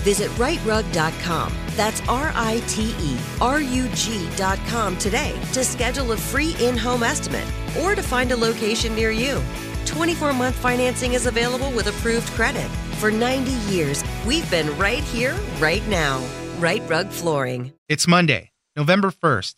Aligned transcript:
Visit 0.00 0.30
riterug.com. 0.32 1.52
That's 1.76 2.00
R 2.08 2.32
I 2.34 2.62
T 2.66 2.94
E 3.00 3.16
R 3.40 3.60
U 3.60 3.88
G.com 3.94 4.98
today 4.98 5.40
to 5.52 5.64
schedule 5.64 6.12
a 6.12 6.16
free 6.16 6.56
in 6.60 6.76
home 6.76 7.02
estimate 7.02 7.46
or 7.80 7.94
to 7.94 8.02
find 8.02 8.32
a 8.32 8.36
location 8.36 8.94
near 8.94 9.10
you. 9.10 9.40
24 9.86 10.32
month 10.32 10.56
financing 10.56 11.14
is 11.14 11.26
available 11.26 11.70
with 11.72 11.86
approved 11.86 12.28
credit. 12.28 12.68
For 12.98 13.10
90 13.10 13.50
years, 13.72 14.04
we've 14.26 14.48
been 14.50 14.76
right 14.78 15.02
here, 15.02 15.34
right 15.58 15.86
now. 15.88 16.24
Rite 16.58 16.88
Rug 16.88 17.08
Flooring. 17.08 17.72
It's 17.88 18.06
Monday, 18.06 18.52
November 18.76 19.10
1st. 19.10 19.54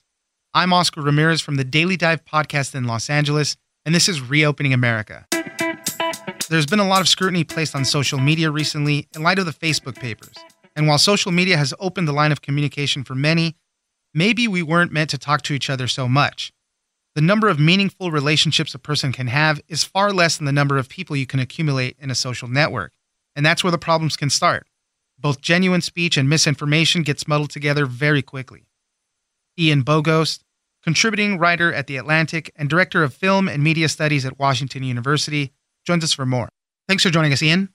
I'm 0.54 0.72
Oscar 0.72 1.00
Ramirez 1.02 1.40
from 1.40 1.56
the 1.56 1.64
Daily 1.64 1.96
Dive 1.96 2.24
podcast 2.24 2.74
in 2.74 2.84
Los 2.84 3.10
Angeles, 3.10 3.56
and 3.84 3.94
this 3.94 4.08
is 4.08 4.20
Reopening 4.20 4.72
America. 4.72 5.26
There's 6.52 6.66
been 6.66 6.80
a 6.80 6.86
lot 6.86 7.00
of 7.00 7.08
scrutiny 7.08 7.44
placed 7.44 7.74
on 7.74 7.86
social 7.86 8.20
media 8.20 8.50
recently 8.50 9.08
in 9.16 9.22
light 9.22 9.38
of 9.38 9.46
the 9.46 9.54
Facebook 9.54 9.98
papers. 9.98 10.34
And 10.76 10.86
while 10.86 10.98
social 10.98 11.32
media 11.32 11.56
has 11.56 11.72
opened 11.80 12.06
the 12.06 12.12
line 12.12 12.30
of 12.30 12.42
communication 12.42 13.04
for 13.04 13.14
many, 13.14 13.56
maybe 14.12 14.46
we 14.46 14.62
weren't 14.62 14.92
meant 14.92 15.08
to 15.08 15.18
talk 15.18 15.40
to 15.44 15.54
each 15.54 15.70
other 15.70 15.88
so 15.88 16.06
much. 16.06 16.52
The 17.14 17.22
number 17.22 17.48
of 17.48 17.58
meaningful 17.58 18.10
relationships 18.10 18.74
a 18.74 18.78
person 18.78 19.12
can 19.12 19.28
have 19.28 19.62
is 19.66 19.82
far 19.82 20.12
less 20.12 20.36
than 20.36 20.44
the 20.44 20.52
number 20.52 20.76
of 20.76 20.90
people 20.90 21.16
you 21.16 21.24
can 21.24 21.40
accumulate 21.40 21.96
in 21.98 22.10
a 22.10 22.14
social 22.14 22.48
network. 22.48 22.92
And 23.34 23.46
that's 23.46 23.64
where 23.64 23.70
the 23.70 23.78
problems 23.78 24.18
can 24.18 24.28
start. 24.28 24.66
Both 25.18 25.40
genuine 25.40 25.80
speech 25.80 26.18
and 26.18 26.28
misinformation 26.28 27.02
get 27.02 27.26
muddled 27.26 27.48
together 27.48 27.86
very 27.86 28.20
quickly. 28.20 28.66
Ian 29.58 29.84
Bogost, 29.84 30.40
contributing 30.84 31.38
writer 31.38 31.72
at 31.72 31.86
The 31.86 31.96
Atlantic 31.96 32.52
and 32.56 32.68
director 32.68 33.02
of 33.02 33.14
film 33.14 33.48
and 33.48 33.64
media 33.64 33.88
studies 33.88 34.26
at 34.26 34.38
Washington 34.38 34.82
University, 34.82 35.54
joins 35.84 36.04
us 36.04 36.12
for 36.12 36.26
more. 36.26 36.48
Thanks 36.88 37.02
for 37.02 37.10
joining 37.10 37.32
us, 37.32 37.42
Ian. 37.42 37.68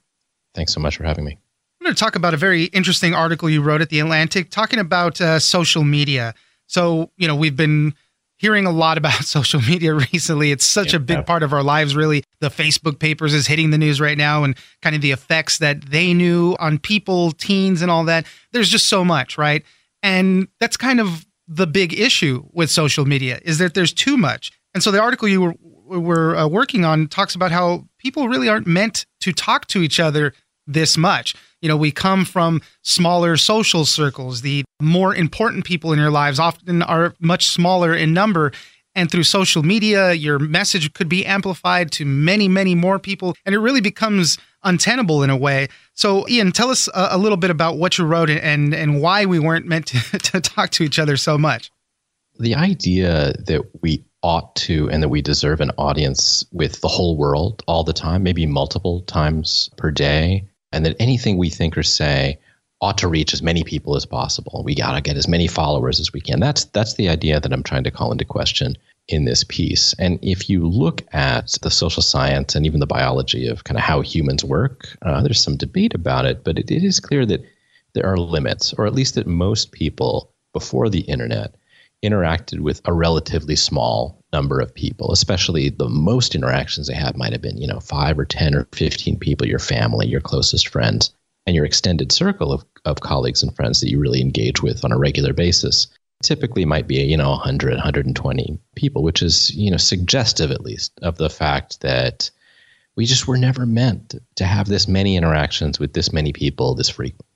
Thanks 0.54 0.72
so 0.72 0.80
much 0.80 0.96
for 0.96 1.04
having 1.04 1.24
me. 1.24 1.38
I'm 1.80 1.84
going 1.84 1.94
to 1.94 1.98
talk 1.98 2.16
about 2.16 2.34
a 2.34 2.36
very 2.36 2.64
interesting 2.64 3.14
article 3.14 3.48
you 3.48 3.62
wrote 3.62 3.80
at 3.80 3.88
The 3.88 4.00
Atlantic 4.00 4.50
talking 4.50 4.78
about 4.78 5.20
uh, 5.20 5.38
social 5.38 5.84
media. 5.84 6.34
So, 6.66 7.10
you 7.16 7.28
know, 7.28 7.36
we've 7.36 7.56
been 7.56 7.94
hearing 8.38 8.66
a 8.66 8.70
lot 8.70 8.98
about 8.98 9.12
social 9.24 9.60
media 9.60 9.94
recently. 9.94 10.50
It's 10.50 10.66
such 10.66 10.92
yeah, 10.92 10.96
a 10.96 11.00
big 11.00 11.18
yeah. 11.18 11.22
part 11.22 11.42
of 11.42 11.52
our 11.52 11.62
lives, 11.62 11.94
really. 11.94 12.24
The 12.40 12.48
Facebook 12.48 12.98
papers 12.98 13.34
is 13.34 13.46
hitting 13.46 13.70
the 13.70 13.78
news 13.78 14.00
right 14.00 14.18
now 14.18 14.44
and 14.44 14.56
kind 14.82 14.96
of 14.96 15.02
the 15.02 15.12
effects 15.12 15.58
that 15.58 15.82
they 15.82 16.14
knew 16.14 16.56
on 16.58 16.78
people, 16.78 17.32
teens, 17.32 17.82
and 17.82 17.90
all 17.90 18.04
that. 18.04 18.26
There's 18.52 18.70
just 18.70 18.88
so 18.88 19.04
much, 19.04 19.38
right? 19.38 19.64
And 20.02 20.48
that's 20.60 20.76
kind 20.76 21.00
of 21.00 21.26
the 21.46 21.66
big 21.66 21.98
issue 21.98 22.44
with 22.52 22.70
social 22.70 23.06
media 23.06 23.40
is 23.42 23.58
that 23.58 23.74
there's 23.74 23.92
too 23.92 24.16
much. 24.16 24.52
And 24.74 24.82
so 24.82 24.90
the 24.90 25.00
article 25.00 25.28
you 25.28 25.40
were, 25.40 25.54
were 25.98 26.36
uh, 26.36 26.46
working 26.46 26.84
on 26.84 27.08
talks 27.08 27.34
about 27.34 27.50
how 27.50 27.86
people 28.08 28.26
really 28.26 28.48
aren't 28.48 28.66
meant 28.66 29.04
to 29.20 29.34
talk 29.34 29.66
to 29.66 29.82
each 29.82 30.00
other 30.00 30.32
this 30.66 30.96
much. 30.96 31.34
You 31.60 31.68
know, 31.68 31.76
we 31.76 31.90
come 31.90 32.24
from 32.24 32.62
smaller 32.80 33.36
social 33.36 33.84
circles. 33.84 34.40
The 34.40 34.64
more 34.80 35.14
important 35.14 35.66
people 35.66 35.92
in 35.92 35.98
your 35.98 36.10
lives 36.10 36.38
often 36.38 36.82
are 36.82 37.12
much 37.20 37.48
smaller 37.48 37.94
in 37.94 38.14
number. 38.14 38.50
And 38.94 39.10
through 39.10 39.24
social 39.24 39.62
media, 39.62 40.14
your 40.14 40.38
message 40.38 40.90
could 40.94 41.10
be 41.10 41.26
amplified 41.26 41.92
to 41.92 42.06
many, 42.06 42.48
many 42.48 42.74
more 42.74 42.98
people. 42.98 43.34
And 43.44 43.54
it 43.54 43.58
really 43.58 43.82
becomes 43.82 44.38
untenable 44.64 45.22
in 45.22 45.28
a 45.28 45.36
way. 45.36 45.68
So, 45.92 46.26
Ian, 46.30 46.52
tell 46.52 46.70
us 46.70 46.88
a, 46.94 47.08
a 47.10 47.18
little 47.18 47.36
bit 47.36 47.50
about 47.50 47.76
what 47.76 47.98
you 47.98 48.06
wrote 48.06 48.30
and, 48.30 48.74
and 48.74 49.02
why 49.02 49.26
we 49.26 49.38
weren't 49.38 49.66
meant 49.66 49.86
to, 49.88 50.18
to 50.18 50.40
talk 50.40 50.70
to 50.70 50.82
each 50.82 50.98
other 50.98 51.18
so 51.18 51.36
much. 51.36 51.70
The 52.38 52.54
idea 52.54 53.34
that 53.46 53.68
we 53.82 54.07
ought 54.22 54.54
to 54.56 54.90
and 54.90 55.02
that 55.02 55.08
we 55.08 55.22
deserve 55.22 55.60
an 55.60 55.70
audience 55.78 56.44
with 56.52 56.80
the 56.80 56.88
whole 56.88 57.16
world 57.16 57.62
all 57.66 57.84
the 57.84 57.92
time, 57.92 58.22
maybe 58.22 58.46
multiple 58.46 59.02
times 59.02 59.70
per 59.76 59.90
day, 59.90 60.44
and 60.72 60.84
that 60.84 60.96
anything 60.98 61.36
we 61.36 61.50
think 61.50 61.78
or 61.78 61.82
say 61.82 62.38
ought 62.80 62.98
to 62.98 63.08
reach 63.08 63.32
as 63.32 63.42
many 63.42 63.64
people 63.64 63.96
as 63.96 64.06
possible. 64.06 64.62
We 64.64 64.74
got 64.74 64.94
to 64.94 65.00
get 65.00 65.16
as 65.16 65.28
many 65.28 65.48
followers 65.48 66.00
as 66.00 66.12
we 66.12 66.20
can. 66.20 66.40
That's 66.40 66.64
that's 66.66 66.94
the 66.94 67.08
idea 67.08 67.40
that 67.40 67.52
I'm 67.52 67.62
trying 67.62 67.84
to 67.84 67.90
call 67.90 68.12
into 68.12 68.24
question 68.24 68.76
in 69.08 69.24
this 69.24 69.42
piece. 69.44 69.94
And 69.98 70.18
if 70.22 70.50
you 70.50 70.66
look 70.66 71.02
at 71.12 71.56
the 71.62 71.70
social 71.70 72.02
science 72.02 72.54
and 72.54 72.66
even 72.66 72.80
the 72.80 72.86
biology 72.86 73.46
of 73.46 73.64
kind 73.64 73.78
of 73.78 73.84
how 73.84 74.02
humans 74.02 74.44
work, 74.44 74.96
uh, 75.02 75.22
there's 75.22 75.40
some 75.40 75.56
debate 75.56 75.94
about 75.94 76.26
it, 76.26 76.44
but 76.44 76.58
it, 76.58 76.70
it 76.70 76.84
is 76.84 77.00
clear 77.00 77.24
that 77.26 77.42
there 77.94 78.06
are 78.06 78.18
limits, 78.18 78.74
or 78.74 78.86
at 78.86 78.94
least 78.94 79.14
that 79.14 79.26
most 79.26 79.72
people 79.72 80.30
before 80.52 80.88
the 80.88 81.00
internet 81.00 81.54
interacted 82.04 82.60
with 82.60 82.80
a 82.84 82.92
relatively 82.92 83.56
small 83.56 84.17
number 84.32 84.60
of 84.60 84.74
people, 84.74 85.12
especially 85.12 85.68
the 85.68 85.88
most 85.88 86.34
interactions 86.34 86.86
they 86.86 86.94
had 86.94 87.16
might 87.16 87.32
have 87.32 87.42
been, 87.42 87.58
you 87.58 87.66
know, 87.66 87.80
five 87.80 88.18
or 88.18 88.24
10 88.24 88.54
or 88.54 88.68
15 88.72 89.18
people, 89.18 89.46
your 89.46 89.58
family, 89.58 90.06
your 90.06 90.20
closest 90.20 90.68
friends, 90.68 91.12
and 91.46 91.56
your 91.56 91.64
extended 91.64 92.12
circle 92.12 92.52
of, 92.52 92.64
of 92.84 93.00
colleagues 93.00 93.42
and 93.42 93.54
friends 93.56 93.80
that 93.80 93.90
you 93.90 93.98
really 93.98 94.20
engage 94.20 94.62
with 94.62 94.84
on 94.84 94.92
a 94.92 94.98
regular 94.98 95.32
basis. 95.32 95.86
Typically 96.22 96.64
might 96.64 96.88
be, 96.88 96.96
you 96.96 97.16
know, 97.16 97.30
100, 97.30 97.74
120 97.74 98.58
people, 98.74 99.02
which 99.02 99.22
is, 99.22 99.54
you 99.54 99.70
know, 99.70 99.76
suggestive 99.76 100.50
at 100.50 100.62
least 100.62 100.92
of 101.02 101.16
the 101.16 101.30
fact 101.30 101.80
that 101.80 102.30
we 102.96 103.06
just 103.06 103.28
were 103.28 103.38
never 103.38 103.64
meant 103.64 104.16
to 104.34 104.44
have 104.44 104.66
this 104.66 104.88
many 104.88 105.16
interactions 105.16 105.78
with 105.78 105.92
this 105.92 106.12
many 106.12 106.32
people 106.32 106.74
this 106.74 106.88
frequently 106.88 107.27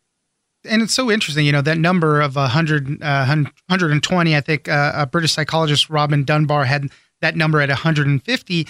and 0.64 0.82
it's 0.82 0.94
so 0.94 1.11
interesting, 1.11 1.47
you 1.47 1.53
know, 1.53 1.62
that 1.62 1.79
number 1.79 2.20
of 2.20 2.37
100, 2.37 3.03
uh, 3.03 3.26
120, 3.26 4.37
I 4.37 4.41
think 4.41 4.69
uh, 4.69 4.93
a 4.94 5.06
British 5.06 5.32
psychologist, 5.32 5.91
Robin 5.91 6.25
Dunbar, 6.25 6.64
had 6.64 6.91
that 7.20 7.37
number 7.37 7.61
at 7.61 7.69
150. 7.69 8.69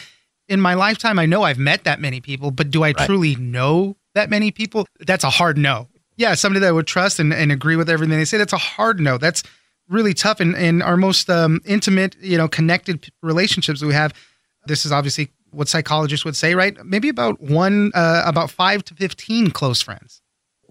In 0.49 0.61
my 0.61 0.75
lifetime, 0.75 1.19
I 1.19 1.27
know 1.27 1.43
I've 1.43 1.59
met 1.59 1.85
that 1.85 2.01
many 2.01 2.21
people, 2.21 2.51
but 2.51 2.71
do 2.71 2.83
I 2.83 2.89
right. 2.89 3.07
truly 3.07 3.37
know 3.37 3.97
that 4.15 4.31
many 4.31 4.51
people? 4.51 4.87
That's 5.01 5.25
a 5.25 5.31
hard 5.31 5.59
no. 5.59 5.89
Yeah, 6.17 6.35
somebody 6.35 6.61
that 6.61 6.69
I 6.69 6.73
would 6.73 6.87
trust 6.87 7.19
and, 7.19 7.33
and 7.33 7.51
agree 7.51 7.77
with 7.77 7.89
everything 7.89 8.17
they 8.17 8.25
say. 8.25 8.39
That's 8.39 8.53
a 8.53 8.59
hard 8.59 9.01
no. 9.01 9.19
That's 9.19 9.43
really 9.89 10.15
tough. 10.15 10.41
And 10.41 10.83
our 10.83 10.97
most 10.97 11.29
um, 11.29 11.61
intimate, 11.65 12.17
you 12.21 12.37
know, 12.37 12.49
connected 12.49 13.11
relationships 13.23 13.81
that 13.81 13.87
we 13.87 13.95
have, 13.95 14.13
this 14.67 14.85
is 14.87 14.93
obviously 14.93 15.31
what 15.51 15.69
psychologists 15.69 16.25
would 16.25 16.37
say, 16.37 16.55
right? 16.55 16.77
Maybe 16.85 17.09
about 17.09 17.41
one, 17.41 17.93
uh, 17.95 18.23
about 18.25 18.51
five 18.51 18.85
to 18.87 18.95
15 18.95 19.51
close 19.51 19.83
friends. 19.83 20.22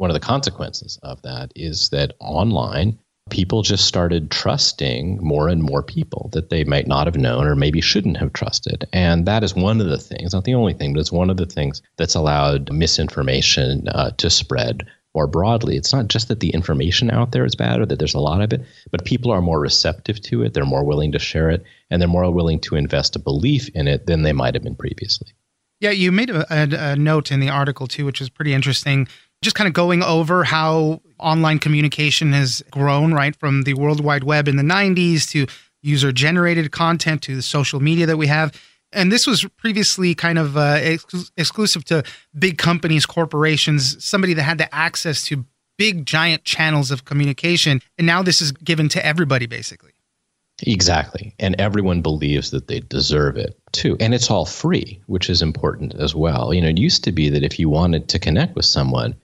One 0.01 0.09
of 0.09 0.15
the 0.15 0.19
consequences 0.19 0.97
of 1.03 1.21
that 1.21 1.51
is 1.55 1.89
that 1.89 2.15
online, 2.19 2.97
people 3.29 3.61
just 3.61 3.85
started 3.85 4.31
trusting 4.31 5.19
more 5.21 5.47
and 5.47 5.61
more 5.61 5.83
people 5.83 6.31
that 6.33 6.49
they 6.49 6.63
might 6.63 6.87
not 6.87 7.05
have 7.05 7.17
known 7.17 7.45
or 7.45 7.55
maybe 7.55 7.81
shouldn't 7.81 8.17
have 8.17 8.33
trusted. 8.33 8.87
And 8.93 9.27
that 9.27 9.43
is 9.43 9.53
one 9.53 9.79
of 9.79 9.85
the 9.85 9.99
things, 9.99 10.33
not 10.33 10.45
the 10.45 10.55
only 10.55 10.73
thing, 10.73 10.93
but 10.93 11.01
it's 11.01 11.11
one 11.11 11.29
of 11.29 11.37
the 11.37 11.45
things 11.45 11.83
that's 11.97 12.15
allowed 12.15 12.73
misinformation 12.73 13.89
uh, 13.89 14.09
to 14.17 14.31
spread 14.31 14.87
more 15.13 15.27
broadly. 15.27 15.77
It's 15.77 15.93
not 15.93 16.07
just 16.07 16.29
that 16.29 16.39
the 16.39 16.49
information 16.49 17.11
out 17.11 17.31
there 17.31 17.45
is 17.45 17.55
bad 17.55 17.79
or 17.79 17.85
that 17.85 17.99
there's 17.99 18.15
a 18.15 18.19
lot 18.19 18.41
of 18.41 18.51
it, 18.53 18.65
but 18.89 19.05
people 19.05 19.29
are 19.29 19.39
more 19.39 19.59
receptive 19.59 20.19
to 20.23 20.41
it. 20.41 20.55
They're 20.55 20.65
more 20.65 20.83
willing 20.83 21.11
to 21.11 21.19
share 21.19 21.51
it, 21.51 21.63
and 21.91 22.01
they're 22.01 22.09
more 22.09 22.31
willing 22.31 22.59
to 22.61 22.75
invest 22.75 23.15
a 23.15 23.19
belief 23.19 23.69
in 23.75 23.87
it 23.87 24.07
than 24.07 24.23
they 24.23 24.33
might 24.33 24.55
have 24.55 24.63
been 24.63 24.75
previously. 24.75 25.27
Yeah, 25.79 25.91
you 25.91 26.11
made 26.11 26.31
a, 26.31 26.45
a, 26.51 26.91
a 26.93 26.95
note 26.95 27.31
in 27.31 27.39
the 27.39 27.49
article 27.49 27.85
too, 27.85 28.05
which 28.05 28.19
is 28.19 28.29
pretty 28.29 28.55
interesting. 28.55 29.07
Just 29.41 29.55
kind 29.55 29.67
of 29.67 29.73
going 29.73 30.03
over 30.03 30.43
how 30.43 31.01
online 31.19 31.59
communication 31.59 32.33
has 32.33 32.63
grown, 32.69 33.13
right, 33.13 33.35
from 33.35 33.63
the 33.63 33.73
World 33.73 34.03
Wide 34.03 34.23
Web 34.23 34.47
in 34.47 34.55
the 34.55 34.63
90s 34.63 35.29
to 35.31 35.47
user 35.81 36.11
generated 36.11 36.71
content 36.71 37.23
to 37.23 37.35
the 37.35 37.41
social 37.41 37.79
media 37.79 38.05
that 38.05 38.17
we 38.17 38.27
have 38.27 38.53
and 38.93 39.11
this 39.11 39.25
was 39.25 39.45
previously 39.57 40.13
kind 40.13 40.37
of 40.37 40.57
uh, 40.57 40.79
ex- 40.81 41.31
exclusive 41.37 41.85
to 41.85 42.03
big 42.37 42.57
companies, 42.57 43.05
corporations, 43.05 44.03
somebody 44.03 44.33
that 44.33 44.43
had 44.43 44.57
the 44.57 44.73
access 44.73 45.23
to 45.25 45.45
big, 45.77 46.05
giant 46.05 46.43
channels 46.43 46.91
of 46.91 47.05
communication. 47.05 47.81
And 47.97 48.05
now 48.05 48.21
this 48.21 48.41
is 48.41 48.51
given 48.51 48.89
to 48.89 49.05
everybody, 49.05 49.45
basically. 49.45 49.91
Exactly. 50.63 51.33
And 51.39 51.59
everyone 51.59 52.01
believes 52.01 52.51
that 52.51 52.67
they 52.67 52.81
deserve 52.81 53.37
it 53.37 53.57
too. 53.71 53.97
And 53.99 54.13
it's 54.13 54.29
all 54.29 54.45
free, 54.45 55.01
which 55.07 55.29
is 55.29 55.41
important 55.41 55.95
as 55.95 56.13
well. 56.13 56.53
You 56.53 56.61
know, 56.61 56.67
it 56.67 56.77
used 56.77 57.03
to 57.05 57.11
be 57.11 57.29
that 57.29 57.43
if 57.43 57.57
you 57.57 57.69
wanted 57.69 58.09
to 58.09 58.19
connect 58.19 58.55
with 58.55 58.65
someone, 58.65 59.15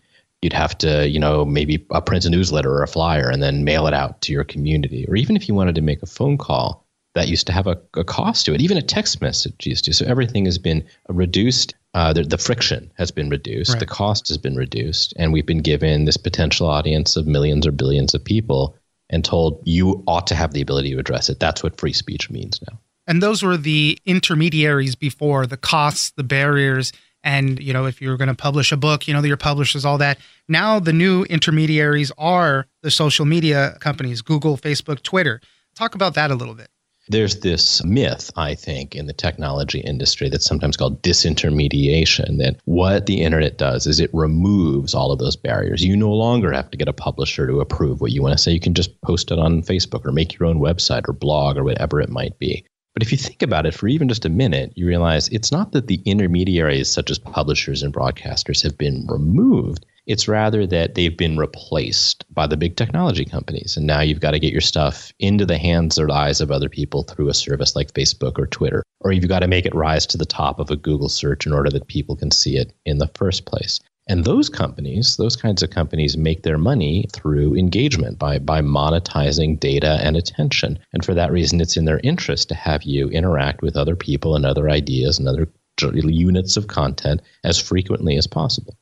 you'd 0.41 0.53
have 0.53 0.77
to, 0.79 1.07
you 1.07 1.19
know, 1.19 1.45
maybe 1.45 1.77
print 1.77 2.25
a 2.25 2.29
newsletter 2.29 2.71
or 2.71 2.83
a 2.83 2.87
flyer 2.87 3.29
and 3.29 3.41
then 3.41 3.63
mail 3.63 3.87
it 3.87 3.93
out 3.93 4.21
to 4.21 4.31
your 4.31 4.43
community. 4.43 5.05
Or 5.07 5.15
even 5.15 5.35
if 5.35 5.47
you 5.47 5.55
wanted 5.55 5.75
to 5.75 5.81
make 5.81 6.03
a 6.03 6.07
phone 6.07 6.37
call, 6.37 6.85
that 7.15 7.27
used 7.27 7.47
to 7.47 7.53
have 7.53 7.65
a, 7.65 7.77
a 7.95 8.03
cost 8.03 8.45
to 8.45 8.53
it. 8.53 8.61
Even 8.61 8.77
a 8.77 8.81
text 8.81 9.21
message 9.21 9.65
used 9.65 9.85
to. 9.85 9.93
So 9.93 10.05
everything 10.05 10.45
has 10.45 10.59
been 10.59 10.85
reduced. 11.09 11.73
Uh, 11.95 12.13
the, 12.13 12.23
the, 12.23 12.37
friction 12.37 12.91
has 12.95 13.09
been 13.09 13.29
reduced. 13.29 13.71
Right. 13.71 13.79
The 13.79 13.87
cost 13.87 14.27
has 14.27 14.37
been 14.37 14.55
reduced, 14.55 15.15
and 15.17 15.33
we've 15.33 15.45
been 15.45 15.63
given 15.63 16.05
this 16.05 16.17
potential 16.17 16.67
audience 16.67 17.15
of 17.15 17.25
millions 17.25 17.65
or 17.65 17.71
billions 17.71 18.13
of 18.13 18.23
people 18.23 18.77
and 19.09 19.25
told 19.25 19.61
you 19.65 20.03
ought 20.07 20.27
to 20.27 20.35
have 20.35 20.53
the 20.53 20.61
ability 20.61 20.91
to 20.91 20.99
address 20.99 21.27
it. 21.29 21.39
That's 21.39 21.63
what 21.63 21.79
free 21.79 21.93
speech 21.93 22.29
means 22.29 22.61
now. 22.69 22.77
And 23.07 23.23
those 23.23 23.41
were 23.41 23.57
the 23.57 23.97
intermediaries 24.05 24.95
before 24.95 25.47
the 25.47 25.57
costs, 25.57 26.11
the 26.11 26.23
barriers, 26.23 26.91
and 27.27 27.61
you 27.61 27.73
know 27.73 27.85
if 27.85 28.01
you're 28.01 28.15
going 28.15 28.29
to 28.29 28.33
publish 28.35 28.71
a 28.71 28.77
book, 28.77 29.07
you 29.07 29.13
know 29.13 29.21
your 29.21 29.37
publishers, 29.37 29.83
all 29.83 29.97
that. 29.97 30.17
Now 30.47 30.79
the 30.79 30.93
new 30.93 31.23
intermediaries 31.25 32.11
are 32.17 32.67
the 32.81 32.89
social 32.89 33.25
media 33.25 33.77
companies, 33.81 34.21
Google, 34.21 34.57
Facebook, 34.57 35.03
Twitter. 35.03 35.41
Talk 35.75 35.93
about 35.93 36.13
that 36.13 36.31
a 36.31 36.35
little 36.35 36.55
bit. 36.55 36.69
There's 37.09 37.39
this 37.39 37.83
myth, 37.85 38.31
I 38.35 38.55
think, 38.55 38.95
in 38.95 39.07
the 39.07 39.13
technology 39.13 39.79
industry 39.79 40.29
that's 40.29 40.45
sometimes 40.45 40.75
called 40.75 41.01
disintermediation 41.03 42.37
that 42.39 42.59
what 42.65 43.05
the 43.05 43.21
internet 43.21 43.57
does 43.57 43.87
is 43.87 43.99
it 43.99 44.09
removes 44.13 44.93
all 44.93 45.11
of 45.11 45.19
those 45.19 45.37
barriers. 45.37 45.83
You 45.83 45.95
no 45.95 46.11
longer 46.11 46.51
have 46.51 46.69
to 46.71 46.77
get 46.77 46.89
a 46.89 46.93
publisher 46.93 47.47
to 47.47 47.61
approve 47.61 48.01
what 48.01 48.11
you 48.11 48.21
want 48.21 48.33
to 48.33 48.37
say. 48.37 48.51
You 48.51 48.59
can 48.59 48.73
just 48.73 48.99
post 49.01 49.31
it 49.31 49.39
on 49.39 49.61
Facebook 49.61 50.05
or 50.05 50.11
make 50.11 50.37
your 50.37 50.47
own 50.47 50.59
website 50.59 51.07
or 51.07 51.13
blog 51.13 51.57
or 51.57 51.63
whatever 51.63 52.01
it 52.01 52.09
might 52.09 52.37
be. 52.39 52.65
But 52.97 53.03
if 53.03 53.11
you 53.11 53.17
think 53.19 53.43
about 53.43 53.67
it 53.67 53.75
for 53.75 53.87
even 53.87 54.09
just 54.09 54.25
a 54.25 54.29
minute, 54.29 54.73
you 54.73 54.87
realize 54.87 55.27
it's 55.27 55.51
not 55.51 55.71
that 55.73 55.85
the 55.85 56.01
intermediaries, 56.05 56.89
such 56.89 57.11
as 57.11 57.19
publishers 57.19 57.83
and 57.83 57.93
broadcasters, 57.93 58.63
have 58.63 58.75
been 58.75 59.05
removed. 59.05 59.85
It's 60.07 60.27
rather 60.27 60.65
that 60.65 60.95
they've 60.95 61.15
been 61.15 61.37
replaced 61.37 62.25
by 62.33 62.47
the 62.47 62.57
big 62.57 62.75
technology 62.75 63.23
companies. 63.23 63.77
And 63.77 63.85
now 63.85 64.01
you've 64.01 64.19
got 64.19 64.31
to 64.31 64.39
get 64.39 64.51
your 64.51 64.61
stuff 64.61 65.13
into 65.19 65.45
the 65.45 65.59
hands 65.59 65.99
or 65.99 66.11
eyes 66.11 66.41
of 66.41 66.49
other 66.49 66.69
people 66.69 67.03
through 67.03 67.29
a 67.29 67.35
service 67.35 67.75
like 67.75 67.93
Facebook 67.93 68.39
or 68.39 68.47
Twitter. 68.47 68.81
Or 69.01 69.11
you've 69.11 69.27
got 69.27 69.41
to 69.41 69.47
make 69.47 69.67
it 69.67 69.75
rise 69.75 70.07
to 70.07 70.17
the 70.17 70.25
top 70.25 70.57
of 70.57 70.71
a 70.71 70.75
Google 70.75 71.07
search 71.07 71.45
in 71.45 71.53
order 71.53 71.69
that 71.69 71.85
people 71.85 72.15
can 72.15 72.31
see 72.31 72.57
it 72.57 72.73
in 72.83 72.97
the 72.97 73.11
first 73.13 73.45
place. 73.45 73.79
And 74.09 74.23
those 74.23 74.47
companies, 74.47 75.17
those 75.17 75.35
kinds 75.35 75.61
of 75.61 75.69
companies 75.69 76.17
make 76.17 76.43
their 76.43 76.57
money 76.57 77.07
through 77.11 77.55
engagement 77.55 78.17
by, 78.17 78.39
by 78.39 78.61
monetizing 78.61 79.59
data 79.59 79.99
and 80.01 80.15
attention. 80.15 80.79
And 80.93 81.03
for 81.03 81.13
that 81.13 81.31
reason, 81.31 81.59
it's 81.59 81.75
in 81.75 81.85
their 81.85 81.99
interest 82.03 82.47
to 82.49 82.55
have 82.55 82.83
you 82.83 83.09
interact 83.09 83.61
with 83.61 83.75
other 83.75 83.95
people 83.97 84.35
and 84.35 84.45
other 84.45 84.69
ideas 84.69 85.19
and 85.19 85.27
other 85.27 85.49
units 85.81 86.57
of 86.57 86.67
content 86.67 87.21
as 87.43 87.59
frequently 87.59 88.17
as 88.17 88.25
possible. 88.25 88.75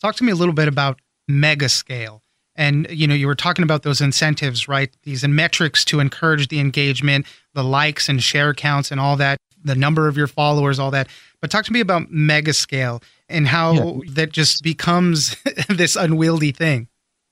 Talk 0.00 0.16
to 0.16 0.24
me 0.24 0.32
a 0.32 0.36
little 0.36 0.54
bit 0.54 0.68
about 0.68 1.00
mega 1.26 1.68
scale. 1.68 2.22
And 2.54 2.86
you 2.90 3.06
know, 3.06 3.14
you 3.14 3.26
were 3.26 3.34
talking 3.34 3.64
about 3.64 3.82
those 3.82 4.00
incentives, 4.00 4.68
right? 4.68 4.94
These 5.02 5.26
metrics 5.26 5.84
to 5.86 6.00
encourage 6.00 6.48
the 6.48 6.60
engagement, 6.60 7.26
the 7.54 7.64
likes 7.64 8.08
and 8.08 8.22
share 8.22 8.54
counts 8.54 8.92
and 8.92 9.00
all 9.00 9.16
that, 9.16 9.38
the 9.64 9.74
number 9.74 10.06
of 10.06 10.16
your 10.16 10.26
followers, 10.26 10.78
all 10.78 10.90
that. 10.92 11.08
But 11.40 11.50
talk 11.50 11.64
to 11.64 11.72
me 11.72 11.80
about 11.80 12.10
mega 12.10 12.52
scale 12.52 13.02
and 13.28 13.46
how 13.46 13.72
yeah. 13.72 14.10
that 14.10 14.32
just 14.32 14.62
becomes 14.62 15.36
this 15.68 15.96
unwieldy 15.96 16.52
thing. 16.52 16.88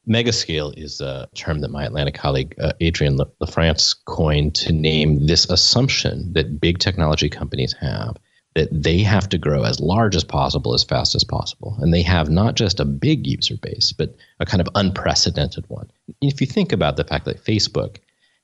Megascale 0.09 0.77
is 0.77 1.01
a 1.01 1.29
term 1.35 1.61
that 1.61 1.71
my 1.71 1.85
Atlantic 1.85 2.15
colleague 2.15 2.55
uh, 2.61 2.73
Adrienne 2.83 3.19
LaFrance 3.41 3.95
coined 4.05 4.55
to 4.57 4.73
name 4.73 5.27
this 5.27 5.49
assumption 5.49 6.33
that 6.33 6.61
big 6.61 6.79
technology 6.79 7.29
companies 7.29 7.73
have 7.75 8.17
that 8.55 8.69
they 8.71 8.99
have 8.99 9.29
to 9.31 9.39
grow 9.39 9.63
as 9.63 9.81
large 9.81 10.15
as 10.17 10.25
possible 10.25 10.75
as 10.75 10.85
fast 10.85 11.15
as 11.15 11.25
possible 11.25 11.77
and 11.81 11.93
they 11.93 12.03
have 12.03 12.29
not 12.29 12.55
just 12.55 12.81
a 12.81 12.85
big 12.85 13.27
user 13.27 13.57
base 13.57 13.93
but 13.93 14.15
a 14.41 14.47
kind 14.47 14.61
of 14.61 14.69
unprecedented 14.75 15.65
one 15.69 15.91
if 16.21 16.41
you 16.41 16.47
think 16.47 16.73
about 16.73 16.97
the 16.97 17.05
fact 17.05 17.25
that 17.25 17.43
facebook 17.43 17.99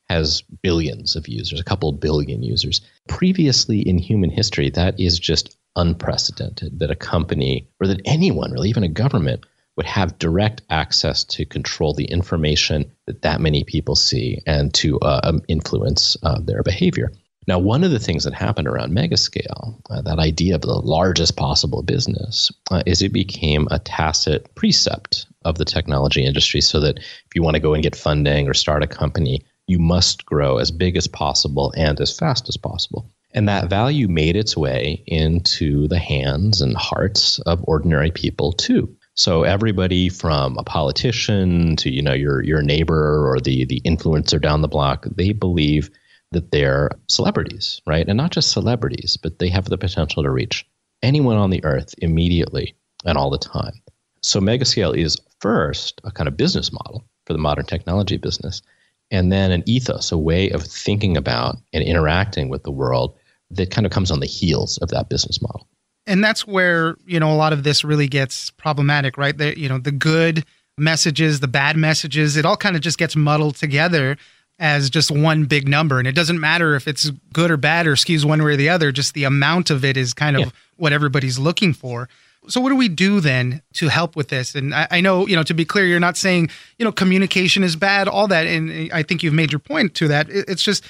has 0.09 0.43
billions 0.62 1.15
of 1.15 1.29
users 1.29 1.61
a 1.61 1.65
couple 1.65 1.93
billion 1.93 2.43
users 2.43 2.81
previously 3.09 3.81
in 3.81 3.99
human 3.99 4.31
history 4.31 4.71
that 4.71 4.99
is 4.99 5.19
just 5.19 5.57
unprecedented 5.78 6.78
that 6.78 6.90
a 6.90 6.96
company 6.96 7.69
or 7.80 7.86
that 7.86 8.02
anyone 8.04 8.52
really 8.52 8.69
even 8.69 8.84
a 8.84 8.88
government 8.88 9.46
would 9.76 9.86
have 9.86 10.19
direct 10.19 10.60
access 10.70 11.25
to 11.25 11.44
control 11.44 11.94
the 11.94 12.04
information 12.06 12.90
that 13.06 13.23
that 13.23 13.40
many 13.40 13.64
people 13.64 13.94
see 13.94 14.40
and 14.47 14.75
to 14.75 14.99
uh, 15.00 15.20
um, 15.25 15.40
influence 15.49 16.16
uh, 16.23 16.38
their 16.40 16.62
behavior 16.62 17.11
now, 17.49 17.58
one 17.58 17.82
of 17.82 17.92
the 17.92 17.99
things 17.99 18.25
that 18.25 18.35
happened 18.35 18.68
around 18.68 18.92
megascale, 18.92 19.80
uh, 19.88 20.02
that 20.02 20.18
idea 20.18 20.54
of 20.54 20.61
the 20.61 20.75
largest 20.75 21.37
possible 21.37 21.82
business, 21.82 22.52
uh, 22.70 22.82
is 22.85 23.00
it 23.00 23.11
became 23.11 23.66
a 23.70 23.78
tacit 23.78 24.54
precept 24.54 25.25
of 25.47 25.56
the 25.56 25.64
technology 25.64 26.26
industry 26.26 26.61
so 26.61 26.78
that 26.80 26.99
if 26.99 27.35
you 27.35 27.42
want 27.42 27.54
to 27.54 27.61
go 27.61 27.73
and 27.73 27.82
get 27.82 27.97
funding 27.97 28.47
or 28.47 28.52
start 28.52 28.82
a 28.82 28.87
company, 28.87 29.40
you 29.66 29.78
must 29.78 30.26
grow 30.26 30.58
as 30.58 30.70
big 30.70 30.94
as 30.94 31.06
possible 31.06 31.73
and 31.75 31.99
as 32.02 32.14
fast 32.14 32.50
as 32.50 32.58
possible. 32.58 33.11
And 33.32 33.49
that 33.49 33.68
value 33.68 34.08
made 34.08 34.37
its 34.37 34.56
way 34.56 35.02
into 35.06 35.87
the 35.88 35.99
hands 35.99 36.61
and 36.61 36.76
hearts 36.76 37.38
of 37.40 37.62
ordinary 37.64 38.11
people 38.11 38.52
too. 38.52 38.94
So 39.14 39.42
everybody 39.42 40.08
from 40.08 40.56
a 40.56 40.62
politician 40.62 41.76
to 41.76 41.90
you 41.90 42.00
know 42.00 42.14
your 42.14 42.42
your 42.42 42.62
neighbor 42.62 43.28
or 43.28 43.40
the 43.40 43.64
the 43.64 43.80
influencer 43.80 44.40
down 44.40 44.62
the 44.62 44.68
block, 44.68 45.06
they 45.16 45.32
believe 45.32 45.90
that 46.30 46.52
they're 46.52 46.90
celebrities, 47.08 47.80
right? 47.87 48.06
And 48.06 48.16
not 48.16 48.30
just 48.30 48.52
celebrities, 48.52 49.16
but 49.16 49.38
they 49.38 49.49
have 49.49 49.64
the 49.64 49.78
potential 49.78 50.23
to 50.23 50.30
reach 50.30 50.66
anyone 51.02 51.37
on 51.37 51.50
the 51.50 51.64
earth 51.64 51.94
immediately 51.99 52.76
and 53.04 53.18
all 53.18 53.30
the 53.30 53.38
time. 53.38 53.73
So 54.23 54.40
megascale 54.40 54.97
is 54.97 55.16
first 55.40 56.00
a 56.04 56.11
kind 56.11 56.28
of 56.28 56.37
business 56.37 56.73
model 56.73 57.04
for 57.26 57.32
the 57.32 57.38
modern 57.38 57.66
technology 57.66 58.16
business, 58.16 58.62
and 59.11 59.33
then 59.33 59.50
an 59.50 59.62
ethos, 59.67 60.12
a 60.12 60.19
way 60.19 60.50
of 60.50 60.62
thinking 60.62 61.17
about 61.17 61.57
and 61.73 61.83
interacting 61.83 62.49
with 62.49 62.62
the 62.62 62.71
world 62.71 63.17
that 63.50 63.71
kind 63.71 63.87
of 63.87 63.93
comes 63.93 64.11
on 64.11 64.21
the 64.21 64.27
heels 64.27 64.79
of 64.79 64.88
that 64.91 65.09
business 65.09 65.41
model. 65.41 65.67
And 66.07 66.25
that's 66.25 66.47
where, 66.47 66.97
you 67.07 67.21
know, 67.21 67.33
a 67.33 67.37
lot 67.37 67.53
of 67.53 67.65
this 67.65 67.85
really 67.85 68.09
gets 68.09 68.50
problematic, 68.50 69.19
right? 69.19 69.37
The, 69.37 69.59
you 69.59 69.69
know, 69.69 69.79
the 69.79 69.93
good 69.93 70.45
messages, 70.79 71.41
the 71.41 71.49
bad 71.49 71.77
messages, 71.77 72.37
it 72.37 72.47
all 72.47 72.57
kind 72.57 72.77
of 72.77 72.83
just 72.83 72.99
gets 72.99 73.17
muddled 73.17 73.57
together 73.57 74.17
as 74.59 74.91
just 74.91 75.11
one 75.11 75.45
big 75.45 75.69
number. 75.69 75.99
And 75.99 76.09
it 76.09 76.15
doesn't 76.15 76.41
matter 76.41 76.75
if 76.75 76.88
it's 76.88 77.11
good 77.33 77.50
or 77.50 77.57
bad 77.57 77.87
or 77.87 77.95
skews 77.95 78.25
one 78.25 78.43
way 78.43 78.53
or 78.53 78.57
the 78.57 78.69
other, 78.69 78.91
just 78.91 79.15
the 79.15 79.25
amount 79.25 79.71
of 79.71 79.85
it 79.85 79.97
is 79.97 80.15
kind 80.15 80.37
of 80.37 80.47
yeah. 80.47 80.50
what 80.77 80.93
everybody's 80.93 81.38
looking 81.38 81.73
for. 81.73 82.09
So 82.49 82.61
what 82.61 82.71
do 82.71 82.76
we 82.76 82.88
do 82.88 83.21
then 83.21 83.62
to 83.75 83.88
help 83.88 84.17
with 84.17 84.28
this? 84.28 84.55
And 84.55 84.75
I, 84.75 84.88
I, 84.90 85.00
know, 85.00 85.26
you 85.26 85.37
know, 85.37 85.43
to 85.43 85.55
be 85.55 85.64
clear, 85.64 85.87
you're 85.87 86.00
not 86.00 86.17
saying, 86.17 86.50
you 86.78 86.85
know, 86.85 86.93
communication 86.93 87.62
is 87.62 87.76
bad, 87.76 88.09
all 88.09 88.28
that. 88.28 88.47
And 88.47 88.90
I 88.93 89.02
think 89.02 89.23
you've 89.23 89.35
made 89.35 89.52
your 89.52 89.59
point 89.59 89.95
to 89.97 90.09
that. 90.09 90.28
It's 90.31 90.62
just, 90.62 90.85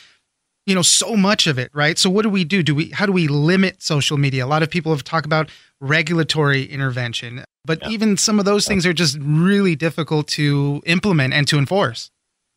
you 0.66 0.74
know, 0.74 0.82
so 0.82 1.16
much 1.16 1.46
of 1.46 1.58
it, 1.58 1.70
right? 1.72 1.98
So 1.98 2.10
what 2.10 2.22
do 2.22 2.30
we 2.30 2.44
do? 2.44 2.62
Do 2.62 2.74
we 2.74 2.90
how 2.90 3.06
do 3.06 3.12
we 3.12 3.26
limit 3.26 3.82
social 3.82 4.18
media? 4.18 4.44
A 4.44 4.46
lot 4.46 4.62
of 4.62 4.70
people 4.70 4.92
have 4.92 5.02
talked 5.02 5.26
about 5.26 5.50
regulatory 5.80 6.64
intervention. 6.64 7.44
But 7.64 7.82
yeah. 7.82 7.88
even 7.88 8.16
some 8.16 8.38
of 8.38 8.44
those 8.44 8.66
things 8.66 8.86
are 8.86 8.92
just 8.92 9.18
really 9.20 9.76
difficult 9.76 10.26
to 10.28 10.82
implement 10.86 11.34
and 11.34 11.46
to 11.48 11.58
enforce. 11.58 12.10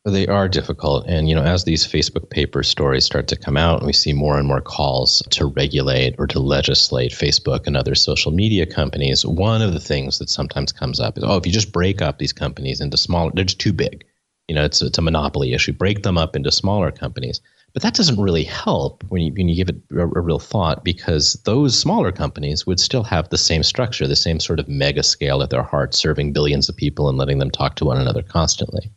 They 0.03 0.25
are 0.25 0.49
difficult. 0.49 1.05
And, 1.05 1.29
you 1.29 1.35
know, 1.35 1.43
as 1.43 1.63
these 1.63 1.85
Facebook 1.85 2.31
paper 2.31 2.63
stories 2.63 3.05
start 3.05 3.27
to 3.27 3.35
come 3.35 3.55
out, 3.55 3.77
and 3.77 3.85
we 3.85 3.93
see 3.93 4.13
more 4.13 4.39
and 4.39 4.47
more 4.47 4.59
calls 4.59 5.21
to 5.29 5.45
regulate 5.45 6.15
or 6.17 6.25
to 6.25 6.39
legislate 6.39 7.11
Facebook 7.11 7.67
and 7.67 7.77
other 7.77 7.93
social 7.93 8.31
media 8.31 8.65
companies, 8.65 9.23
one 9.23 9.61
of 9.61 9.73
the 9.73 9.79
things 9.79 10.17
that 10.17 10.31
sometimes 10.31 10.71
comes 10.71 10.99
up 10.99 11.19
is, 11.19 11.23
oh, 11.23 11.37
if 11.37 11.45
you 11.45 11.51
just 11.51 11.71
break 11.71 12.01
up 12.01 12.17
these 12.17 12.33
companies 12.33 12.81
into 12.81 12.97
smaller, 12.97 13.31
they're 13.35 13.43
just 13.43 13.59
too 13.59 13.73
big. 13.73 14.03
You 14.47 14.55
know, 14.55 14.65
it's, 14.65 14.81
it's 14.81 14.97
a 14.97 15.03
monopoly 15.03 15.53
issue. 15.53 15.71
Break 15.71 16.01
them 16.01 16.17
up 16.17 16.35
into 16.35 16.51
smaller 16.51 16.89
companies. 16.91 17.39
But 17.73 17.83
that 17.83 17.93
doesn't 17.93 18.19
really 18.19 18.43
help 18.43 19.03
when 19.09 19.21
you, 19.21 19.31
when 19.33 19.49
you 19.49 19.55
give 19.55 19.69
it 19.69 19.83
a, 19.91 20.01
a, 20.01 20.19
real 20.19 20.39
thought 20.39 20.83
because 20.83 21.33
those 21.45 21.77
smaller 21.77 22.11
companies 22.11 22.65
would 22.65 22.79
still 22.79 23.03
have 23.03 23.29
the 23.29 23.37
same 23.37 23.61
structure, 23.61 24.07
the 24.07 24.15
same 24.15 24.39
sort 24.39 24.59
of 24.59 24.67
mega 24.67 25.03
scale 25.03 25.43
at 25.43 25.51
their 25.51 25.63
heart, 25.63 25.93
serving 25.93 26.33
billions 26.33 26.67
of 26.67 26.75
people 26.75 27.07
and 27.07 27.19
letting 27.19 27.37
them 27.37 27.51
talk 27.51 27.75
to 27.75 27.85
one 27.85 28.01
another 28.01 28.23
constantly. 28.23 28.91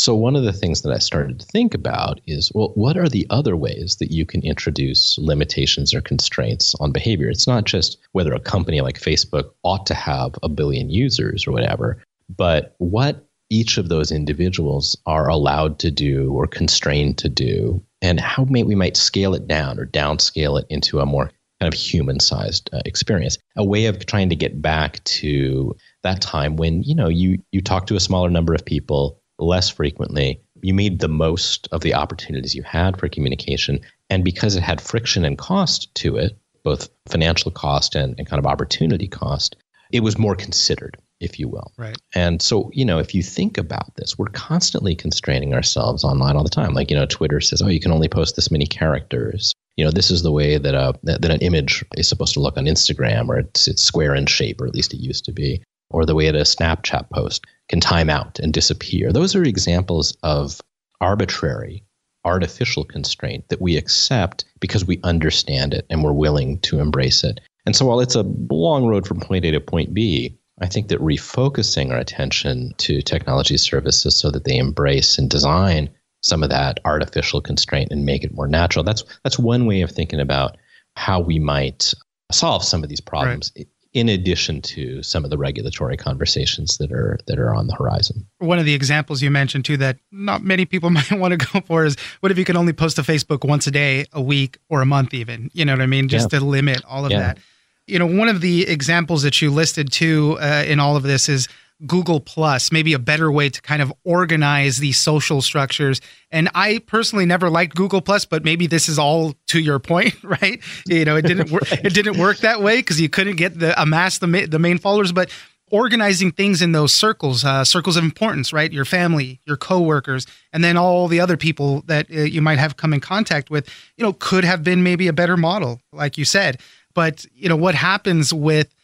So, 0.00 0.14
one 0.14 0.34
of 0.34 0.44
the 0.44 0.52
things 0.54 0.80
that 0.80 0.94
I 0.94 0.98
started 0.98 1.38
to 1.38 1.44
think 1.44 1.74
about 1.74 2.22
is 2.26 2.50
well, 2.54 2.72
what 2.74 2.96
are 2.96 3.08
the 3.10 3.26
other 3.28 3.54
ways 3.54 3.96
that 3.96 4.10
you 4.10 4.24
can 4.24 4.40
introduce 4.40 5.18
limitations 5.18 5.92
or 5.92 6.00
constraints 6.00 6.74
on 6.76 6.90
behavior? 6.90 7.28
It's 7.28 7.46
not 7.46 7.64
just 7.64 7.98
whether 8.12 8.32
a 8.32 8.40
company 8.40 8.80
like 8.80 8.98
Facebook 8.98 9.50
ought 9.62 9.84
to 9.88 9.94
have 9.94 10.36
a 10.42 10.48
billion 10.48 10.88
users 10.88 11.46
or 11.46 11.52
whatever, 11.52 12.02
but 12.34 12.74
what 12.78 13.26
each 13.50 13.76
of 13.76 13.90
those 13.90 14.10
individuals 14.10 14.96
are 15.04 15.28
allowed 15.28 15.78
to 15.80 15.90
do 15.90 16.32
or 16.32 16.46
constrained 16.46 17.18
to 17.18 17.28
do, 17.28 17.84
and 18.00 18.18
how 18.20 18.44
may, 18.44 18.62
we 18.62 18.74
might 18.74 18.96
scale 18.96 19.34
it 19.34 19.46
down 19.46 19.78
or 19.78 19.84
downscale 19.84 20.58
it 20.58 20.66
into 20.70 21.00
a 21.00 21.04
more 21.04 21.30
kind 21.60 21.74
of 21.74 21.78
human 21.78 22.20
sized 22.20 22.70
uh, 22.72 22.80
experience. 22.86 23.36
A 23.56 23.64
way 23.64 23.84
of 23.84 24.06
trying 24.06 24.30
to 24.30 24.36
get 24.36 24.62
back 24.62 25.04
to 25.04 25.76
that 26.04 26.22
time 26.22 26.56
when 26.56 26.82
you 26.84 26.94
know 26.94 27.08
you 27.08 27.42
you 27.52 27.60
talk 27.60 27.86
to 27.88 27.96
a 27.96 28.00
smaller 28.00 28.30
number 28.30 28.54
of 28.54 28.64
people 28.64 29.19
less 29.40 29.68
frequently. 29.68 30.40
You 30.62 30.74
made 30.74 31.00
the 31.00 31.08
most 31.08 31.68
of 31.72 31.80
the 31.80 31.94
opportunities 31.94 32.54
you 32.54 32.62
had 32.62 32.98
for 32.98 33.08
communication. 33.08 33.80
And 34.08 34.24
because 34.24 34.56
it 34.56 34.62
had 34.62 34.80
friction 34.80 35.24
and 35.24 35.38
cost 35.38 35.94
to 35.96 36.16
it, 36.16 36.38
both 36.62 36.90
financial 37.08 37.50
cost 37.50 37.94
and, 37.94 38.14
and 38.18 38.28
kind 38.28 38.38
of 38.38 38.46
opportunity 38.46 39.08
cost, 39.08 39.56
it 39.92 40.00
was 40.00 40.18
more 40.18 40.36
considered, 40.36 40.96
if 41.18 41.38
you 41.38 41.48
will. 41.48 41.72
Right. 41.76 41.96
And 42.14 42.40
so, 42.42 42.70
you 42.72 42.84
know, 42.84 42.98
if 42.98 43.14
you 43.14 43.22
think 43.22 43.58
about 43.58 43.96
this, 43.96 44.18
we're 44.18 44.26
constantly 44.26 44.94
constraining 44.94 45.54
ourselves 45.54 46.04
online 46.04 46.36
all 46.36 46.44
the 46.44 46.50
time. 46.50 46.74
Like, 46.74 46.90
you 46.90 46.96
know, 46.96 47.06
Twitter 47.06 47.40
says, 47.40 47.62
oh, 47.62 47.68
you 47.68 47.80
can 47.80 47.92
only 47.92 48.08
post 48.08 48.36
this 48.36 48.50
many 48.50 48.66
characters. 48.66 49.54
You 49.76 49.84
know, 49.84 49.90
this 49.90 50.10
is 50.10 50.22
the 50.22 50.32
way 50.32 50.58
that 50.58 50.74
a 50.74 50.94
that, 51.04 51.22
that 51.22 51.30
an 51.30 51.40
image 51.40 51.84
is 51.96 52.08
supposed 52.08 52.34
to 52.34 52.40
look 52.40 52.58
on 52.58 52.66
Instagram, 52.66 53.28
or 53.28 53.38
it's 53.38 53.66
it's 53.66 53.82
square 53.82 54.14
in 54.14 54.26
shape, 54.26 54.60
or 54.60 54.66
at 54.66 54.74
least 54.74 54.92
it 54.92 54.98
used 55.00 55.24
to 55.24 55.32
be, 55.32 55.62
or 55.90 56.06
the 56.06 56.14
way 56.14 56.26
that 56.26 56.36
a 56.36 56.44
Snapchat 56.44 57.10
post 57.10 57.44
can 57.68 57.80
time 57.80 58.08
out 58.08 58.38
and 58.38 58.52
disappear. 58.52 59.12
Those 59.12 59.34
are 59.34 59.42
examples 59.42 60.16
of 60.22 60.60
arbitrary, 61.00 61.84
artificial 62.24 62.84
constraint 62.84 63.48
that 63.48 63.60
we 63.60 63.76
accept 63.76 64.44
because 64.60 64.84
we 64.84 65.00
understand 65.04 65.74
it 65.74 65.86
and 65.90 66.02
we're 66.02 66.12
willing 66.12 66.58
to 66.60 66.80
embrace 66.80 67.24
it. 67.24 67.40
And 67.66 67.76
so 67.76 67.86
while 67.86 68.00
it's 68.00 68.14
a 68.14 68.22
long 68.50 68.86
road 68.86 69.06
from 69.06 69.20
point 69.20 69.44
A 69.44 69.50
to 69.52 69.60
point 69.60 69.92
B, 69.92 70.38
I 70.60 70.66
think 70.66 70.88
that 70.88 71.00
refocusing 71.00 71.90
our 71.90 71.98
attention 71.98 72.74
to 72.78 73.02
technology 73.02 73.56
services 73.56 74.16
so 74.16 74.30
that 74.30 74.44
they 74.44 74.58
embrace 74.58 75.18
and 75.18 75.30
design 75.30 75.90
some 76.22 76.42
of 76.42 76.50
that 76.50 76.80
artificial 76.84 77.40
constraint 77.40 77.90
and 77.90 78.04
make 78.04 78.24
it 78.24 78.34
more 78.34 78.46
natural. 78.46 78.84
That's 78.84 79.04
that's 79.24 79.38
one 79.38 79.66
way 79.66 79.80
of 79.80 79.90
thinking 79.90 80.20
about 80.20 80.58
how 80.96 81.20
we 81.20 81.38
might 81.38 81.94
solve 82.30 82.62
some 82.62 82.82
of 82.82 82.90
these 82.90 83.00
problems 83.00 83.52
right 83.56 83.66
in 83.92 84.08
addition 84.08 84.62
to 84.62 85.02
some 85.02 85.24
of 85.24 85.30
the 85.30 85.38
regulatory 85.38 85.96
conversations 85.96 86.78
that 86.78 86.92
are 86.92 87.18
that 87.26 87.38
are 87.38 87.54
on 87.54 87.66
the 87.66 87.74
horizon. 87.74 88.26
One 88.38 88.58
of 88.58 88.64
the 88.64 88.74
examples 88.74 89.20
you 89.20 89.30
mentioned 89.30 89.64
too 89.64 89.76
that 89.78 89.98
not 90.12 90.42
many 90.44 90.64
people 90.64 90.90
might 90.98 91.10
want 91.12 91.38
to 91.38 91.46
go 91.52 91.60
for 91.60 91.84
is 91.84 91.96
what 92.20 92.30
if 92.30 92.38
you 92.38 92.44
could 92.44 92.56
only 92.56 92.72
post 92.72 92.96
to 92.96 93.02
Facebook 93.02 93.46
once 93.46 93.66
a 93.66 93.70
day, 93.70 94.06
a 94.12 94.20
week, 94.20 94.58
or 94.68 94.80
a 94.80 94.86
month 94.86 95.14
even? 95.14 95.50
You 95.52 95.64
know 95.64 95.72
what 95.72 95.82
I 95.82 95.86
mean? 95.86 96.08
Just 96.08 96.32
yeah. 96.32 96.38
to 96.38 96.44
limit 96.44 96.84
all 96.84 97.04
of 97.04 97.10
yeah. 97.10 97.18
that. 97.18 97.38
You 97.86 97.98
know, 97.98 98.06
one 98.06 98.28
of 98.28 98.40
the 98.40 98.68
examples 98.68 99.22
that 99.22 99.42
you 99.42 99.50
listed 99.50 99.90
too 99.90 100.38
uh, 100.40 100.64
in 100.66 100.78
all 100.78 100.96
of 100.96 101.02
this 101.02 101.28
is 101.28 101.48
Google 101.86 102.20
Plus, 102.20 102.72
maybe 102.72 102.92
a 102.92 102.98
better 102.98 103.30
way 103.30 103.48
to 103.48 103.62
kind 103.62 103.82
of 103.82 103.92
organize 104.04 104.78
these 104.78 104.98
social 104.98 105.42
structures. 105.42 106.00
And 106.30 106.48
I 106.54 106.78
personally 106.78 107.26
never 107.26 107.50
liked 107.50 107.74
Google 107.76 108.00
Plus, 108.00 108.24
but 108.24 108.44
maybe 108.44 108.66
this 108.66 108.88
is 108.88 108.98
all 108.98 109.34
to 109.48 109.60
your 109.60 109.78
point, 109.78 110.14
right? 110.24 110.60
You 110.86 111.04
know, 111.04 111.16
it 111.16 111.22
didn't 111.22 111.50
work. 111.50 111.62
right. 111.70 111.84
It 111.84 111.94
didn't 111.94 112.18
work 112.18 112.38
that 112.38 112.62
way 112.62 112.78
because 112.78 113.00
you 113.00 113.08
couldn't 113.08 113.36
get 113.36 113.58
the 113.58 113.80
amass 113.80 114.18
the 114.18 114.46
the 114.46 114.58
main 114.58 114.78
followers, 114.78 115.12
but 115.12 115.30
organizing 115.70 116.32
things 116.32 116.60
in 116.60 116.72
those 116.72 116.92
circles, 116.92 117.44
uh, 117.44 117.64
circles 117.64 117.96
of 117.96 118.02
importance, 118.04 118.52
right? 118.52 118.72
Your 118.72 118.84
family, 118.84 119.40
your 119.46 119.56
coworkers, 119.56 120.26
and 120.52 120.64
then 120.64 120.76
all 120.76 121.06
the 121.06 121.20
other 121.20 121.36
people 121.36 121.82
that 121.82 122.10
uh, 122.10 122.22
you 122.22 122.42
might 122.42 122.58
have 122.58 122.76
come 122.76 122.92
in 122.92 123.00
contact 123.00 123.50
with, 123.50 123.68
you 123.96 124.04
know, 124.04 124.12
could 124.12 124.44
have 124.44 124.64
been 124.64 124.82
maybe 124.82 125.06
a 125.06 125.12
better 125.12 125.36
model, 125.36 125.80
like 125.92 126.18
you 126.18 126.24
said. 126.24 126.60
But 126.94 127.24
you 127.34 127.48
know, 127.48 127.56
what 127.56 127.74
happens 127.74 128.34
with 128.34 128.74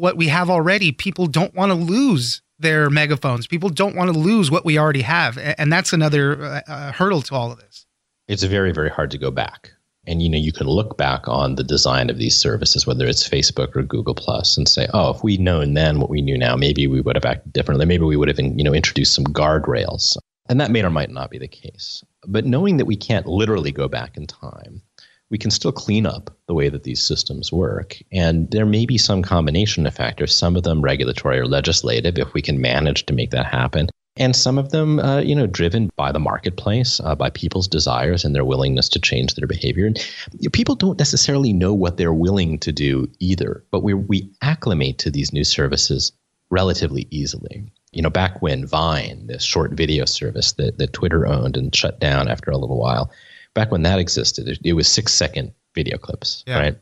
what 0.00 0.16
we 0.16 0.28
have 0.28 0.48
already. 0.48 0.90
People 0.90 1.26
don't 1.26 1.54
want 1.54 1.70
to 1.70 1.74
lose 1.74 2.42
their 2.58 2.90
megaphones. 2.90 3.46
People 3.46 3.68
don't 3.68 3.94
want 3.94 4.12
to 4.12 4.18
lose 4.18 4.50
what 4.50 4.64
we 4.64 4.78
already 4.78 5.02
have, 5.02 5.38
and 5.38 5.72
that's 5.72 5.92
another 5.92 6.42
uh, 6.42 6.60
uh, 6.66 6.92
hurdle 6.92 7.22
to 7.22 7.34
all 7.34 7.52
of 7.52 7.58
this. 7.58 7.86
It's 8.28 8.42
very, 8.42 8.72
very 8.72 8.90
hard 8.90 9.10
to 9.12 9.18
go 9.18 9.30
back. 9.30 9.72
And 10.06 10.22
you 10.22 10.30
know, 10.30 10.38
you 10.38 10.52
can 10.52 10.66
look 10.66 10.96
back 10.96 11.28
on 11.28 11.56
the 11.56 11.64
design 11.64 12.08
of 12.08 12.16
these 12.16 12.34
services, 12.34 12.86
whether 12.86 13.06
it's 13.06 13.28
Facebook 13.28 13.76
or 13.76 13.82
Google 13.82 14.14
Plus, 14.14 14.56
and 14.56 14.66
say, 14.66 14.88
"Oh, 14.94 15.10
if 15.10 15.22
we'd 15.22 15.40
known 15.40 15.74
then 15.74 16.00
what 16.00 16.08
we 16.10 16.22
knew 16.22 16.38
now, 16.38 16.56
maybe 16.56 16.86
we 16.86 17.02
would 17.02 17.16
have 17.16 17.26
acted 17.26 17.52
differently. 17.52 17.84
Maybe 17.84 18.04
we 18.04 18.16
would 18.16 18.28
have, 18.28 18.38
you 18.38 18.64
know, 18.64 18.74
introduced 18.74 19.14
some 19.14 19.24
guardrails." 19.24 20.16
And 20.48 20.60
that 20.60 20.70
may 20.70 20.82
or 20.82 20.90
might 20.90 21.10
not 21.10 21.30
be 21.30 21.38
the 21.38 21.46
case. 21.46 22.02
But 22.26 22.46
knowing 22.46 22.78
that 22.78 22.86
we 22.86 22.96
can't 22.96 23.26
literally 23.26 23.70
go 23.70 23.88
back 23.88 24.16
in 24.16 24.26
time, 24.26 24.82
we 25.30 25.38
can 25.38 25.50
still 25.50 25.72
clean 25.72 26.06
up 26.06 26.36
the 26.46 26.54
way 26.54 26.68
that 26.68 26.82
these 26.82 27.02
systems 27.02 27.52
work. 27.52 27.96
And 28.12 28.50
there 28.50 28.66
may 28.66 28.84
be 28.84 28.98
some 28.98 29.22
combination 29.22 29.86
of 29.86 29.94
factors, 29.94 30.34
some 30.34 30.56
of 30.56 30.64
them 30.64 30.82
regulatory 30.82 31.38
or 31.38 31.46
legislative, 31.46 32.18
if 32.18 32.34
we 32.34 32.42
can 32.42 32.60
manage 32.60 33.06
to 33.06 33.14
make 33.14 33.30
that 33.30 33.46
happen. 33.46 33.88
And 34.16 34.34
some 34.34 34.58
of 34.58 34.70
them, 34.70 34.98
uh, 34.98 35.20
you 35.20 35.34
know, 35.36 35.46
driven 35.46 35.90
by 35.96 36.10
the 36.10 36.18
marketplace, 36.18 37.00
uh, 37.00 37.14
by 37.14 37.30
people's 37.30 37.68
desires 37.68 38.24
and 38.24 38.34
their 38.34 38.44
willingness 38.44 38.88
to 38.90 38.98
change 39.00 39.34
their 39.34 39.46
behavior. 39.46 39.86
And 39.86 40.04
people 40.52 40.74
don't 40.74 40.98
necessarily 40.98 41.52
know 41.52 41.72
what 41.72 41.96
they're 41.96 42.12
willing 42.12 42.58
to 42.58 42.72
do 42.72 43.08
either, 43.20 43.64
but 43.70 43.82
we 43.82 43.94
we 43.94 44.28
acclimate 44.42 44.98
to 44.98 45.10
these 45.10 45.32
new 45.32 45.44
services 45.44 46.12
relatively 46.50 47.06
easily. 47.10 47.64
You 47.92 48.02
know, 48.02 48.10
back 48.10 48.42
when 48.42 48.66
Vine, 48.66 49.26
this 49.28 49.44
short 49.44 49.72
video 49.72 50.04
service 50.04 50.52
that, 50.52 50.78
that 50.78 50.92
Twitter 50.92 51.26
owned 51.26 51.56
and 51.56 51.74
shut 51.74 52.00
down 52.00 52.28
after 52.28 52.50
a 52.50 52.58
little 52.58 52.78
while, 52.78 53.10
back 53.54 53.70
when 53.70 53.82
that 53.82 53.98
existed, 53.98 54.58
it, 54.64 54.72
was 54.72 54.88
six 54.88 55.12
second 55.12 55.52
video 55.74 55.98
clips, 55.98 56.44
yeah. 56.46 56.58
right? 56.58 56.78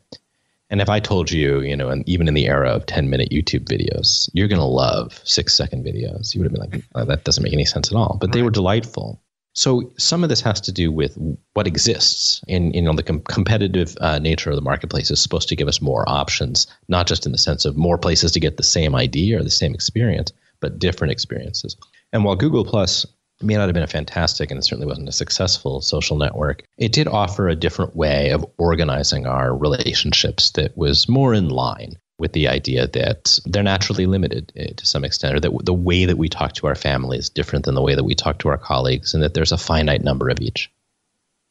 And 0.69 0.81
if 0.81 0.89
I 0.89 0.99
told 0.99 1.31
you, 1.31 1.61
you 1.61 1.75
know, 1.75 1.89
and 1.89 2.07
even 2.07 2.27
in 2.27 2.35
the 2.35 2.47
era 2.47 2.69
of 2.69 2.85
10 2.85 3.09
minute 3.09 3.29
YouTube 3.31 3.65
videos, 3.65 4.29
you're 4.33 4.47
going 4.47 4.59
to 4.59 4.65
love 4.65 5.19
six 5.23 5.55
second 5.55 5.83
videos, 5.83 6.33
you 6.33 6.41
would 6.41 6.45
have 6.45 6.53
been 6.53 6.71
like, 6.71 6.83
oh, 6.95 7.05
that 7.05 7.23
doesn't 7.23 7.43
make 7.43 7.53
any 7.53 7.65
sense 7.65 7.91
at 7.91 7.95
all. 7.95 8.17
But 8.19 8.27
right. 8.27 8.33
they 8.33 8.43
were 8.43 8.51
delightful. 8.51 9.21
So 9.53 9.91
some 9.97 10.23
of 10.23 10.29
this 10.29 10.41
has 10.41 10.61
to 10.61 10.71
do 10.71 10.91
with 10.91 11.17
what 11.53 11.65
exists. 11.65 12.41
In 12.47 12.71
you 12.71 12.81
know 12.81 12.93
the 12.93 13.03
com- 13.03 13.21
competitive 13.21 13.97
uh, 13.99 14.19
nature 14.19 14.51
of 14.51 14.55
the 14.55 14.61
marketplace 14.61 15.09
is 15.09 15.19
supposed 15.19 15.49
to 15.49 15.55
give 15.55 15.67
us 15.67 15.81
more 15.81 16.07
options, 16.07 16.67
not 16.87 17.07
just 17.07 17.25
in 17.25 17.31
the 17.31 17.37
sense 17.37 17.65
of 17.65 17.75
more 17.75 17.97
places 17.97 18.31
to 18.33 18.39
get 18.39 18.57
the 18.57 18.63
same 18.63 18.95
idea 18.95 19.39
or 19.39 19.43
the 19.43 19.49
same 19.49 19.73
experience, 19.73 20.31
but 20.59 20.77
different 20.77 21.11
experiences. 21.11 21.75
And 22.13 22.23
while 22.23 22.35
Google 22.35 22.63
Plus 22.63 23.05
it 23.39 23.45
may 23.45 23.55
not 23.55 23.67
have 23.67 23.73
been 23.73 23.83
a 23.83 23.87
fantastic 23.87 24.51
and 24.51 24.57
it 24.57 24.63
certainly 24.63 24.87
wasn't 24.87 25.09
a 25.09 25.13
successful 25.13 25.81
social 25.81 26.17
network. 26.17 26.63
It 26.77 26.91
did 26.91 27.07
offer 27.07 27.47
a 27.47 27.55
different 27.55 27.95
way 27.95 28.31
of 28.31 28.45
organizing 28.57 29.25
our 29.25 29.55
relationships 29.55 30.51
that 30.51 30.77
was 30.77 31.07
more 31.07 31.33
in 31.33 31.49
line 31.49 31.97
with 32.19 32.33
the 32.33 32.49
idea 32.49 32.85
that 32.87 33.39
they're 33.45 33.63
naturally 33.63 34.05
limited 34.05 34.51
eh, 34.55 34.73
to 34.75 34.85
some 34.85 35.05
extent, 35.05 35.35
or 35.35 35.39
that 35.39 35.65
the 35.65 35.73
way 35.73 36.05
that 36.05 36.17
we 36.17 36.27
talk 36.27 36.53
to 36.53 36.67
our 36.67 36.75
family 36.75 37.17
is 37.17 37.29
different 37.29 37.65
than 37.65 37.75
the 37.75 37.81
way 37.81 37.95
that 37.95 38.03
we 38.03 38.13
talk 38.13 38.39
to 38.39 38.49
our 38.49 38.57
colleagues, 38.57 39.13
and 39.13 39.23
that 39.23 39.33
there's 39.33 39.53
a 39.53 39.57
finite 39.57 40.03
number 40.03 40.29
of 40.29 40.41
each. 40.41 40.69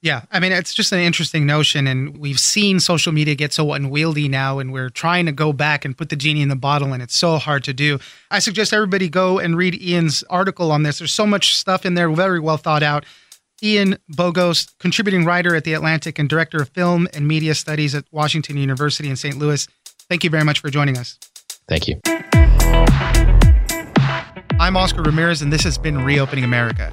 Yeah, 0.01 0.23
I 0.31 0.39
mean, 0.39 0.53
it's 0.53 0.75
just 0.75 0.93
an 0.93 1.01
interesting 1.01 1.45
notion. 1.45 1.89
And 1.89 2.17
we've 2.19 2.39
seen 2.39 2.79
social 2.79 3.13
media 3.13 3.35
get 3.35 3.53
so 3.53 3.73
unwieldy 3.73 4.29
now, 4.29 4.61
and 4.61 4.73
we're 4.73 4.91
trying 4.91 5.27
to 5.27 5.33
go 5.33 5.53
back 5.53 5.85
and 5.85 5.97
put 5.97 6.09
the 6.09 6.17
genie 6.17 6.43
in 6.43 6.49
the 6.49 6.57
bottle, 6.57 6.93
and 6.93 7.03
it's 7.03 7.17
so 7.17 7.37
hard 7.39 7.65
to 7.65 7.73
do. 7.73 7.99
I 8.31 8.39
suggest 8.39 8.73
everybody 8.73 9.09
go 9.09 9.39
and 9.41 9.57
read 9.57 9.75
Ian's 9.81 10.23
article 10.31 10.71
on 10.71 10.85
this. 10.85 10.99
There's 10.99 11.13
so 11.13 11.27
much 11.27 11.57
stuff 11.57 11.85
in 11.85 11.95
there, 11.95 12.09
very 12.11 12.39
well 12.39 12.57
thought 12.57 12.85
out. 12.85 13.05
Ian 13.61 13.99
Bogost, 14.13 14.79
contributing 14.79 15.25
writer 15.25 15.57
at 15.57 15.65
The 15.65 15.73
Atlantic 15.73 16.21
and 16.21 16.29
director 16.29 16.63
of 16.63 16.69
film 16.69 17.09
and 17.13 17.27
media 17.27 17.57
studies 17.57 17.93
at 17.97 18.05
Washington 18.13 18.57
University 18.57 19.11
in 19.11 19.17
St. 19.17 19.37
Louis. 19.37 19.67
Thank 20.09 20.23
you 20.23 20.31
very 20.31 20.45
much 20.45 20.61
for 20.61 20.71
joining 20.71 20.97
us. 20.97 21.19
Thank 21.69 21.89
you. 21.89 22.01
I'm 24.61 24.77
Oscar 24.77 25.03
Ramirez, 25.03 25.43
and 25.43 25.53
this 25.53 25.65
has 25.65 25.77
been 25.77 26.05
Reopening 26.05 26.45
America. 26.45 26.93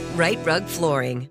Rite 0.15 0.45
Rug 0.45 0.65
Flooring. 0.65 1.30